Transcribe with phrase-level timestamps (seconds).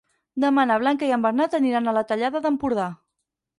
[0.45, 2.91] Demà na Blanca i en Bernat aniran a la Tallada d'Empordà.